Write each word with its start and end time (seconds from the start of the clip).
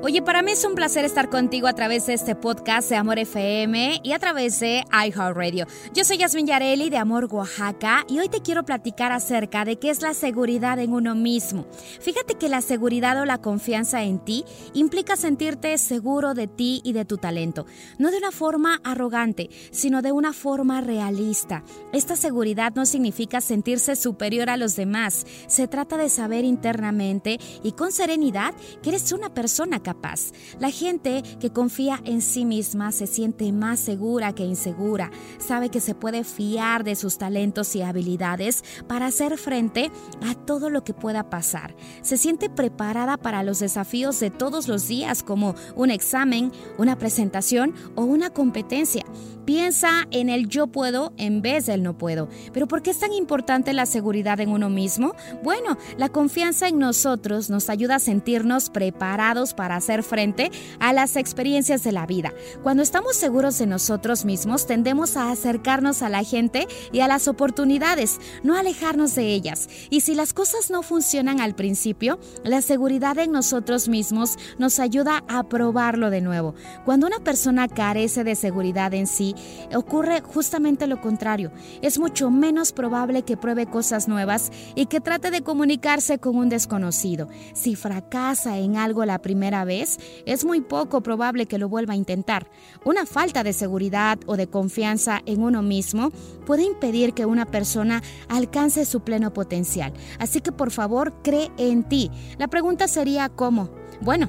Oye, 0.00 0.22
para 0.22 0.42
mí 0.42 0.52
es 0.52 0.64
un 0.64 0.76
placer 0.76 1.04
estar 1.04 1.28
contigo 1.28 1.66
a 1.66 1.72
través 1.72 2.06
de 2.06 2.14
este 2.14 2.36
podcast 2.36 2.88
de 2.88 2.94
Amor 2.94 3.18
FM 3.18 4.00
y 4.04 4.12
a 4.12 4.20
través 4.20 4.60
de 4.60 4.84
iHeartRadio. 4.92 5.66
Yo 5.92 6.04
soy 6.04 6.18
Yasmin 6.18 6.46
Yareli 6.46 6.88
de 6.88 6.98
Amor 6.98 7.26
Oaxaca 7.28 8.04
y 8.08 8.20
hoy 8.20 8.28
te 8.28 8.40
quiero 8.40 8.64
platicar 8.64 9.10
acerca 9.10 9.64
de 9.64 9.80
qué 9.80 9.90
es 9.90 10.00
la 10.00 10.14
seguridad 10.14 10.78
en 10.78 10.92
uno 10.92 11.16
mismo. 11.16 11.66
Fíjate 12.00 12.36
que 12.36 12.48
la 12.48 12.60
seguridad 12.60 13.20
o 13.20 13.24
la 13.24 13.38
confianza 13.38 14.04
en 14.04 14.20
ti 14.20 14.44
implica 14.72 15.16
sentirte 15.16 15.76
seguro 15.78 16.32
de 16.32 16.46
ti 16.46 16.80
y 16.84 16.92
de 16.92 17.04
tu 17.04 17.18
talento, 17.18 17.66
no 17.98 18.12
de 18.12 18.18
una 18.18 18.30
forma 18.30 18.80
arrogante, 18.84 19.50
sino 19.72 20.00
de 20.00 20.12
una 20.12 20.32
forma 20.32 20.80
realista. 20.80 21.64
Esta 21.92 22.14
seguridad 22.14 22.72
no 22.76 22.86
significa 22.86 23.40
sentirse 23.40 23.96
superior 23.96 24.48
a 24.48 24.58
los 24.58 24.76
demás, 24.76 25.26
se 25.48 25.66
trata 25.66 25.96
de 25.96 26.08
saber 26.08 26.44
internamente 26.44 27.40
y 27.64 27.72
con 27.72 27.90
serenidad 27.90 28.54
que 28.80 28.90
eres 28.90 29.10
una 29.10 29.34
persona 29.34 29.82
capaz. 29.88 30.32
La 30.60 30.70
gente 30.70 31.22
que 31.40 31.50
confía 31.50 31.98
en 32.04 32.20
sí 32.20 32.44
misma 32.44 32.92
se 32.92 33.06
siente 33.06 33.50
más 33.52 33.80
segura 33.80 34.34
que 34.34 34.44
insegura, 34.44 35.10
sabe 35.38 35.70
que 35.70 35.80
se 35.80 35.94
puede 35.94 36.24
fiar 36.24 36.84
de 36.84 36.94
sus 36.94 37.16
talentos 37.16 37.74
y 37.74 37.80
habilidades 37.80 38.62
para 38.86 39.06
hacer 39.06 39.38
frente 39.38 39.90
a 40.20 40.34
todo 40.34 40.68
lo 40.68 40.84
que 40.84 40.92
pueda 40.92 41.30
pasar. 41.30 41.74
Se 42.02 42.18
siente 42.18 42.50
preparada 42.50 43.16
para 43.16 43.42
los 43.42 43.60
desafíos 43.60 44.20
de 44.20 44.30
todos 44.30 44.68
los 44.68 44.88
días 44.88 45.22
como 45.22 45.54
un 45.74 45.90
examen, 45.90 46.52
una 46.76 46.98
presentación 46.98 47.72
o 47.94 48.02
una 48.04 48.28
competencia. 48.28 49.06
Piensa 49.46 50.06
en 50.10 50.28
el 50.28 50.48
yo 50.48 50.66
puedo 50.66 51.14
en 51.16 51.40
vez 51.40 51.64
del 51.64 51.82
no 51.82 51.96
puedo. 51.96 52.28
Pero 52.52 52.68
¿por 52.68 52.82
qué 52.82 52.90
es 52.90 52.98
tan 52.98 53.14
importante 53.14 53.72
la 53.72 53.86
seguridad 53.86 54.40
en 54.40 54.50
uno 54.50 54.68
mismo? 54.68 55.14
Bueno, 55.42 55.78
la 55.96 56.10
confianza 56.10 56.68
en 56.68 56.78
nosotros 56.78 57.48
nos 57.48 57.70
ayuda 57.70 57.94
a 57.94 57.98
sentirnos 57.98 58.68
preparados 58.68 59.54
para 59.54 59.77
hacer 59.78 60.02
frente 60.02 60.50
a 60.78 60.92
las 60.92 61.16
experiencias 61.16 61.82
de 61.82 61.92
la 61.92 62.06
vida. 62.06 62.32
Cuando 62.62 62.82
estamos 62.82 63.16
seguros 63.16 63.58
de 63.58 63.66
nosotros 63.66 64.24
mismos, 64.24 64.66
tendemos 64.66 65.16
a 65.16 65.30
acercarnos 65.30 66.02
a 66.02 66.08
la 66.08 66.22
gente 66.22 66.66
y 66.92 67.00
a 67.00 67.08
las 67.08 67.28
oportunidades, 67.28 68.18
no 68.42 68.56
alejarnos 68.56 69.14
de 69.14 69.32
ellas. 69.32 69.68
Y 69.90 70.02
si 70.02 70.14
las 70.14 70.32
cosas 70.32 70.70
no 70.70 70.82
funcionan 70.82 71.40
al 71.40 71.54
principio, 71.54 72.18
la 72.44 72.60
seguridad 72.62 73.18
en 73.18 73.32
nosotros 73.32 73.88
mismos 73.88 74.36
nos 74.58 74.78
ayuda 74.78 75.24
a 75.28 75.44
probarlo 75.44 76.10
de 76.10 76.20
nuevo. 76.20 76.54
Cuando 76.84 77.06
una 77.06 77.20
persona 77.20 77.68
carece 77.68 78.24
de 78.24 78.34
seguridad 78.34 78.94
en 78.94 79.06
sí, 79.06 79.34
ocurre 79.74 80.20
justamente 80.20 80.86
lo 80.86 81.00
contrario. 81.00 81.52
Es 81.82 81.98
mucho 81.98 82.30
menos 82.30 82.72
probable 82.72 83.22
que 83.22 83.36
pruebe 83.36 83.66
cosas 83.66 84.08
nuevas 84.08 84.50
y 84.74 84.86
que 84.86 85.00
trate 85.00 85.30
de 85.30 85.42
comunicarse 85.42 86.18
con 86.18 86.36
un 86.36 86.48
desconocido. 86.48 87.28
Si 87.54 87.74
fracasa 87.74 88.58
en 88.58 88.76
algo 88.76 89.04
la 89.04 89.18
primera 89.18 89.64
vez, 89.68 90.00
es 90.26 90.44
muy 90.44 90.60
poco 90.60 91.00
probable 91.00 91.46
que 91.46 91.58
lo 91.58 91.68
vuelva 91.68 91.92
a 91.92 91.96
intentar. 91.96 92.50
Una 92.84 93.06
falta 93.06 93.44
de 93.44 93.52
seguridad 93.52 94.18
o 94.26 94.36
de 94.36 94.48
confianza 94.48 95.20
en 95.26 95.42
uno 95.42 95.62
mismo 95.62 96.10
puede 96.44 96.64
impedir 96.64 97.14
que 97.14 97.24
una 97.24 97.46
persona 97.46 98.02
alcance 98.28 98.84
su 98.84 99.02
pleno 99.02 99.32
potencial. 99.32 99.92
Así 100.18 100.40
que 100.40 100.50
por 100.50 100.72
favor, 100.72 101.22
cree 101.22 101.52
en 101.56 101.84
ti. 101.84 102.10
La 102.38 102.48
pregunta 102.48 102.88
sería 102.88 103.28
¿cómo? 103.28 103.70
Bueno, 104.00 104.28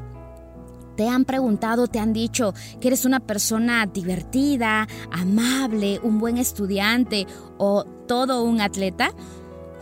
te 0.99 1.07
han 1.07 1.23
preguntado, 1.23 1.87
te 1.87 1.97
han 1.97 2.11
dicho 2.11 2.53
que 2.81 2.89
eres 2.89 3.05
una 3.05 3.21
persona 3.21 3.85
divertida, 3.85 4.85
amable, 5.11 5.99
un 6.03 6.19
buen 6.19 6.37
estudiante 6.37 7.25
o 7.57 7.85
todo 8.05 8.43
un 8.43 8.59
atleta? 8.59 9.13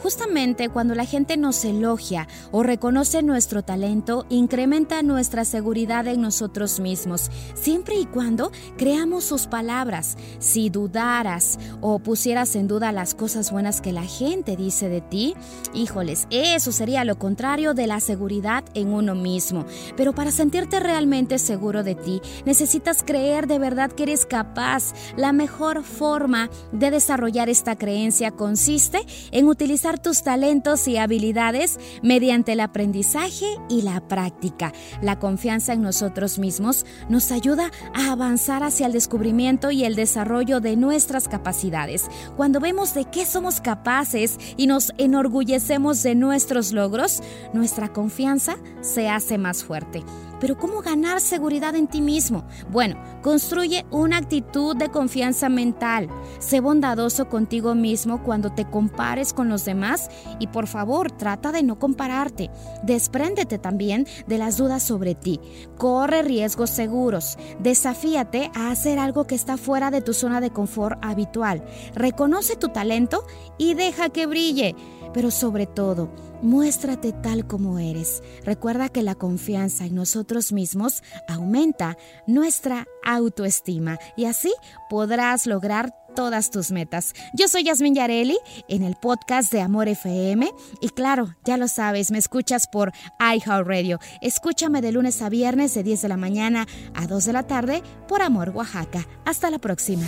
Justamente 0.01 0.69
cuando 0.69 0.93
la 0.95 1.05
gente 1.05 1.37
nos 1.37 1.65
elogia 1.65 2.27
o 2.51 2.63
reconoce 2.63 3.23
nuestro 3.23 3.63
talento, 3.63 4.25
incrementa 4.29 5.01
nuestra 5.01 5.43
seguridad 5.43 6.05
en 6.07 6.21
nosotros 6.21 6.79
mismos, 6.79 7.31
siempre 7.55 7.95
y 7.95 8.05
cuando 8.05 8.51
creamos 8.77 9.23
sus 9.23 9.47
palabras. 9.47 10.17
Si 10.39 10.69
dudaras 10.69 11.57
o 11.81 11.99
pusieras 11.99 12.55
en 12.55 12.67
duda 12.67 12.91
las 12.91 13.15
cosas 13.15 13.51
buenas 13.51 13.81
que 13.81 13.91
la 13.91 14.03
gente 14.03 14.55
dice 14.55 14.87
de 14.89 15.01
ti, 15.01 15.35
híjoles, 15.73 16.27
eso 16.29 16.71
sería 16.71 17.03
lo 17.03 17.17
contrario 17.17 17.73
de 17.73 17.87
la 17.87 17.99
seguridad 17.99 18.63
en 18.73 18.89
uno 18.89 19.15
mismo. 19.15 19.65
Pero 19.95 20.13
para 20.13 20.31
sentirte 20.31 20.79
realmente 20.79 21.39
seguro 21.39 21.83
de 21.83 21.95
ti, 21.95 22.21
necesitas 22.45 23.03
creer 23.03 23.47
de 23.47 23.59
verdad 23.59 23.91
que 23.91 24.03
eres 24.03 24.25
capaz. 24.25 24.93
La 25.15 25.31
mejor 25.31 25.83
forma 25.83 26.49
de 26.71 26.91
desarrollar 26.91 27.49
esta 27.49 27.75
creencia 27.75 28.31
consiste 28.31 28.99
en 29.31 29.47
utilizar 29.47 29.86
tus 29.95 30.23
talentos 30.23 30.87
y 30.87 30.97
habilidades 30.97 31.79
mediante 32.01 32.51
el 32.51 32.59
aprendizaje 32.59 33.45
y 33.69 33.83
la 33.83 34.05
práctica. 34.07 34.73
La 35.01 35.19
confianza 35.19 35.71
en 35.71 35.81
nosotros 35.81 36.39
mismos 36.39 36.85
nos 37.07 37.31
ayuda 37.31 37.71
a 37.93 38.11
avanzar 38.11 38.63
hacia 38.63 38.87
el 38.87 38.91
descubrimiento 38.91 39.71
y 39.71 39.85
el 39.85 39.95
desarrollo 39.95 40.59
de 40.59 40.75
nuestras 40.75 41.29
capacidades. 41.29 42.09
Cuando 42.35 42.59
vemos 42.59 42.93
de 42.93 43.05
qué 43.05 43.25
somos 43.25 43.61
capaces 43.61 44.37
y 44.57 44.67
nos 44.67 44.91
enorgullecemos 44.97 46.03
de 46.03 46.15
nuestros 46.15 46.73
logros, 46.73 47.21
nuestra 47.53 47.93
confianza 47.93 48.57
se 48.81 49.07
hace 49.07 49.37
más 49.37 49.63
fuerte. 49.63 50.03
Pero 50.39 50.57
¿cómo 50.57 50.81
ganar 50.81 51.21
seguridad 51.21 51.75
en 51.75 51.87
ti 51.87 52.01
mismo? 52.01 52.45
Bueno, 52.69 52.95
construye 53.21 53.85
una 53.91 54.17
actitud 54.17 54.75
de 54.75 54.89
confianza 54.89 55.49
mental. 55.49 56.07
Sé 56.39 56.59
bondadoso 56.59 57.29
contigo 57.29 57.75
mismo 57.75 58.23
cuando 58.23 58.51
te 58.51 58.65
compares 58.65 59.33
con 59.33 59.49
los 59.49 59.65
demás 59.65 60.09
y 60.39 60.47
por 60.47 60.67
favor 60.67 61.11
trata 61.11 61.51
de 61.51 61.63
no 61.63 61.79
compararte. 61.79 62.49
Despréndete 62.83 63.57
también 63.57 64.07
de 64.27 64.37
las 64.37 64.57
dudas 64.57 64.83
sobre 64.83 65.15
ti. 65.15 65.39
Corre 65.77 66.21
riesgos 66.21 66.69
seguros. 66.69 67.37
Desafíate 67.59 68.51
a 68.53 68.71
hacer 68.71 68.99
algo 68.99 69.25
que 69.25 69.35
está 69.35 69.57
fuera 69.57 69.91
de 69.91 70.01
tu 70.01 70.13
zona 70.13 70.41
de 70.41 70.51
confort 70.51 70.99
habitual. 71.03 71.63
Reconoce 71.95 72.55
tu 72.55 72.69
talento 72.69 73.23
y 73.57 73.73
deja 73.73 74.09
que 74.09 74.25
brille. 74.25 74.75
Pero 75.13 75.31
sobre 75.31 75.65
todo, 75.65 76.11
muéstrate 76.41 77.13
tal 77.13 77.47
como 77.47 77.79
eres. 77.79 78.21
Recuerda 78.43 78.89
que 78.89 79.03
la 79.03 79.15
confianza 79.15 79.85
en 79.85 79.95
nosotros 79.95 80.51
mismos 80.51 81.03
aumenta 81.27 81.97
nuestra 82.25 82.87
autoestima 83.03 83.99
y 84.15 84.25
así 84.25 84.53
podrás 84.89 85.47
lograr 85.47 85.93
todas 86.17 86.49
tus 86.49 86.71
metas. 86.71 87.13
Yo 87.35 87.47
soy 87.47 87.63
Yasmin 87.63 87.93
Yareli 87.93 88.39
en 88.67 88.81
el 88.81 88.95
podcast 88.95 89.51
de 89.51 89.61
Amor 89.61 89.87
FM 89.87 90.49
y 90.81 90.89
claro, 90.89 91.35
ya 91.45 91.57
lo 91.57 91.67
sabes, 91.67 92.09
me 92.09 92.17
escuchas 92.17 92.65
por 92.67 92.91
iHeartRadio. 93.19 93.99
Escúchame 94.21 94.81
de 94.81 94.91
lunes 94.93 95.21
a 95.21 95.29
viernes 95.29 95.75
de 95.75 95.83
10 95.83 96.01
de 96.01 96.07
la 96.07 96.17
mañana 96.17 96.65
a 96.95 97.05
2 97.05 97.23
de 97.23 97.33
la 97.33 97.43
tarde 97.43 97.83
por 98.07 98.23
Amor 98.23 98.49
Oaxaca. 98.49 99.05
Hasta 99.25 99.51
la 99.51 99.59
próxima. 99.59 100.07